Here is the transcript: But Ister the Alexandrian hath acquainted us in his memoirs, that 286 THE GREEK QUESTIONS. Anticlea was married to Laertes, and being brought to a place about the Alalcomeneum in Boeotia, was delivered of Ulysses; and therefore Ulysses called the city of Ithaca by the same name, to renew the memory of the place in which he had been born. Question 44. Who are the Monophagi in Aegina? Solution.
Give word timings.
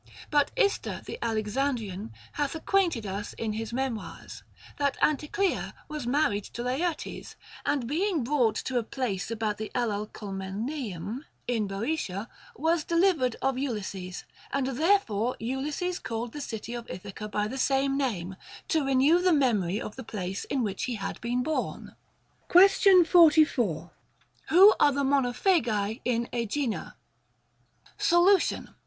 But 0.31 0.49
Ister 0.55 1.03
the 1.05 1.19
Alexandrian 1.21 2.11
hath 2.31 2.55
acquainted 2.55 3.05
us 3.05 3.33
in 3.33 3.53
his 3.53 3.71
memoirs, 3.71 4.41
that 4.79 4.95
286 4.95 4.95
THE 4.97 5.03
GREEK 5.27 5.37
QUESTIONS. 5.37 5.61
Anticlea 5.61 5.73
was 5.89 6.07
married 6.07 6.43
to 6.45 6.63
Laertes, 6.63 7.35
and 7.67 7.85
being 7.85 8.23
brought 8.23 8.55
to 8.55 8.79
a 8.79 8.83
place 8.83 9.29
about 9.29 9.59
the 9.59 9.69
Alalcomeneum 9.75 11.25
in 11.47 11.67
Boeotia, 11.67 12.29
was 12.55 12.83
delivered 12.83 13.35
of 13.43 13.59
Ulysses; 13.59 14.23
and 14.51 14.65
therefore 14.65 15.37
Ulysses 15.39 15.99
called 15.99 16.31
the 16.33 16.41
city 16.41 16.73
of 16.73 16.89
Ithaca 16.89 17.29
by 17.29 17.47
the 17.47 17.59
same 17.59 17.95
name, 17.95 18.37
to 18.69 18.83
renew 18.83 19.21
the 19.21 19.31
memory 19.31 19.79
of 19.79 19.97
the 19.97 20.03
place 20.03 20.45
in 20.45 20.63
which 20.63 20.85
he 20.85 20.95
had 20.95 21.21
been 21.21 21.43
born. 21.43 21.93
Question 22.47 23.05
44. 23.05 23.91
Who 24.49 24.73
are 24.79 24.91
the 24.91 25.03
Monophagi 25.03 26.01
in 26.03 26.27
Aegina? 26.33 26.95
Solution. 27.99 28.73